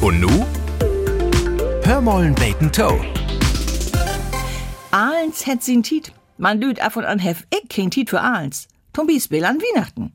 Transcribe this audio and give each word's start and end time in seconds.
Und 0.00 0.20
nu? 0.20 0.28
Hörmollen 1.82 2.34
Bacon 2.34 2.70
Toe. 2.70 3.00
Ahlens 4.90 5.44
het 5.44 5.64
sin 5.64 5.82
Tiet. 5.82 6.12
Man 6.36 6.60
lüt 6.60 6.80
af 6.80 6.96
und 6.96 7.04
an 7.04 7.18
hef 7.18 7.44
ich 7.50 7.68
kein 7.68 7.90
Tiet 7.90 8.10
für 8.10 8.20
Ahlens. 8.20 8.68
Zum 8.94 9.08
Beispiel 9.08 9.44
an 9.44 9.58
Weihnachten. 9.58 10.12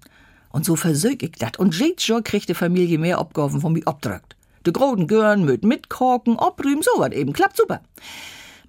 Und 0.51 0.63
so 0.63 0.77
versög 0.77 1.21
ich 1.21 1.33
dat. 1.33 1.59
Und 1.59 1.77
jedes 1.77 2.07
Jahr 2.07 2.21
kriegt 2.21 2.47
die 2.47 2.53
Familie 2.53 2.97
mehr 2.97 3.17
Abgaben 3.17 3.59
von 3.59 3.73
mir 3.73 3.85
abdrückt. 3.85 4.37
De 4.65 4.71
groden 4.71 5.07
Görn 5.07 5.43
mit 5.43 5.65
mitkorken, 5.65 6.37
obrühmen, 6.37 6.81
so 6.81 6.91
wat 7.01 7.13
eben. 7.13 7.33
Klappt 7.33 7.57
super. 7.57 7.81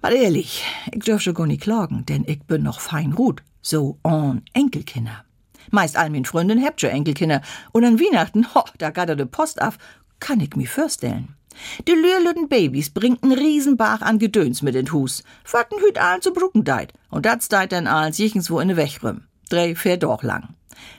Mal 0.01 0.13
ehrlich, 0.13 0.65
ich 0.91 1.03
dürf 1.03 1.21
schon 1.21 1.33
gar 1.33 1.47
nicht 1.47 1.61
klagen, 1.61 2.05
denn 2.05 2.25
ich 2.27 2.43
bin 2.43 2.63
noch 2.63 2.81
fein 2.81 3.11
gut. 3.11 3.41
So 3.61 3.97
on 4.03 4.41
Enkelkinder. 4.53 5.23
Meist 5.71 5.95
all 5.95 6.09
min 6.09 6.25
Freundin 6.25 6.61
habt 6.61 6.81
schon 6.81 6.89
Enkelkinder. 6.89 7.41
Und 7.71 7.85
an 7.85 7.99
Weihnachten, 7.99 8.53
ho, 8.53 8.65
da 8.77 8.89
geht 8.89 9.09
er 9.09 9.15
de 9.15 9.25
Post 9.25 9.61
af, 9.61 9.77
kann 10.25 10.39
ich 10.39 10.55
mir 10.55 10.67
vorstellen. 10.67 11.35
De 11.87 11.93
lürlüden 11.93 12.49
Babys 12.49 12.89
bringt 12.89 13.23
n 13.23 13.31
Riesenbach 13.31 14.01
an 14.01 14.17
Gedöns 14.17 14.63
mit 14.63 14.75
in 14.75 14.91
Hus. 14.91 15.23
Fatten 15.43 15.79
hüt 15.79 15.99
allen 15.99 16.23
zu 16.23 16.33
Brucken 16.33 16.63
deit. 16.63 16.93
Und 17.11 17.27
dat 17.27 17.45
deit 17.53 17.71
dann 17.71 17.85
als 17.85 18.17
jichenswo 18.17 18.59
in 18.59 18.69
de 18.69 18.75
Wechrüm. 18.75 19.21
Drei, 19.51 19.75
vier 19.75 19.97
doch 19.97 20.23
lang. 20.23 20.55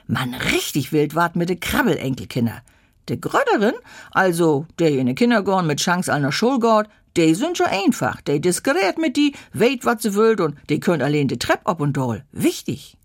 Man 0.07 0.33
richtig 0.35 0.93
wild 0.93 1.17
wart 1.17 1.35
mit 1.35 1.49
de 1.49 1.57
Krabbelenkelkinder. 1.57 2.63
De 3.09 3.17
Gröderin, 3.17 3.75
also 4.13 4.67
der 4.79 4.91
de 4.93 5.15
Kindergorn 5.15 5.67
mit 5.67 5.81
Chance 5.81 6.13
einer 6.13 6.31
Schulgord, 6.31 6.89
de 7.17 7.35
sind 7.35 7.59
schon 7.59 7.67
einfach. 7.67 8.21
De 8.21 8.39
diskret 8.39 8.97
mit 8.99 9.17
die, 9.17 9.35
weht 9.53 9.85
wat 9.85 10.03
sie 10.03 10.15
willt 10.15 10.41
und 10.41 10.55
de 10.71 10.79
könnt 10.79 11.03
allein 11.03 11.27
de 11.27 11.37
Trepp 11.37 11.63
ob 11.65 11.81
und 11.81 11.97
doll. 11.97 12.23
Wichtig. 12.31 12.97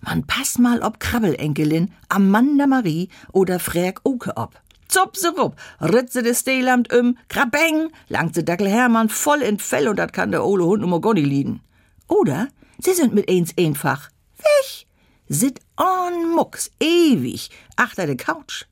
Man 0.00 0.26
pass 0.26 0.58
mal 0.58 0.80
ob 0.82 0.98
Krabbelenkelin, 0.98 1.92
Amanda 2.08 2.66
Marie 2.66 3.08
oder 3.30 3.60
Frag 3.60 4.00
Oke 4.02 4.36
ob. 4.36 4.60
Zop 4.92 5.16
se 5.16 5.32
ritze 5.80 6.22
de 6.22 6.34
Steeland 6.34 6.92
um, 6.92 7.16
krabeng, 7.28 7.90
langt 8.08 8.34
se 8.34 8.42
Dackel 8.42 8.68
Hermann 8.68 9.08
voll 9.08 9.40
in 9.40 9.58
Fell 9.58 9.88
und 9.88 9.96
dat 9.96 10.12
kann 10.12 10.32
der 10.32 10.44
ole 10.44 10.64
Hund 10.64 10.84
um 10.84 11.00
Gonni 11.00 11.22
lieden. 11.22 11.60
Oder 12.08 12.48
sie 12.78 12.92
sind 12.92 13.14
mit 13.14 13.26
eins 13.30 13.54
einfach 13.56 14.10
weg, 14.36 14.86
sit 15.28 15.60
on 15.78 16.34
Mucks, 16.34 16.70
ewig, 16.78 17.50
achter 17.76 18.06
de 18.06 18.16
Couch. 18.16 18.66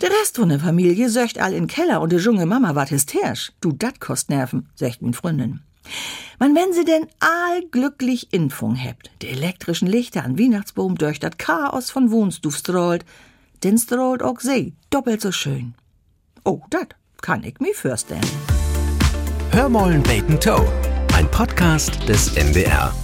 Der 0.00 0.10
Rest 0.10 0.36
von 0.36 0.48
der 0.48 0.60
Familie 0.60 1.08
söcht 1.08 1.40
all 1.40 1.52
in 1.52 1.66
Keller 1.66 2.02
und 2.02 2.12
de 2.12 2.20
junge 2.20 2.46
Mama 2.46 2.76
wart 2.76 2.92
hysterisch. 2.92 3.50
Du, 3.60 3.72
dat 3.72 3.98
kost 3.98 4.30
Nerven, 4.30 4.68
sagt 4.76 5.02
min 5.02 5.12
Freundin. 5.12 5.60
Man, 6.38 6.54
wenn 6.54 6.72
sie 6.72 6.84
denn 6.84 7.08
all 7.18 7.62
glücklich 7.72 8.32
Impfung 8.32 8.76
hebt, 8.76 9.10
de 9.22 9.30
elektrischen 9.30 9.88
Lichter 9.88 10.22
an 10.22 10.38
Weihnachtsbaum 10.38 10.96
durch 10.96 11.18
dat 11.18 11.36
Chaos 11.36 11.90
von 11.90 12.12
Wohnstuf 12.12 12.58
strahlt, 12.58 13.04
den 13.64 13.78
strahlt 13.78 14.22
auch 14.22 14.40
sie 14.40 14.74
doppelt 14.90 15.20
so 15.20 15.32
schön. 15.32 15.74
Oh, 16.44 16.60
dat 16.70 16.94
kann 17.20 17.42
ich 17.44 17.58
mir 17.60 17.74
vorstellen. 17.74 18.20
Hörmollen 19.50 20.02
Bacon 20.02 20.38
Toe. 20.38 20.66
Ein 21.14 21.30
Podcast 21.30 22.08
des 22.08 22.34
MDR. 22.36 22.94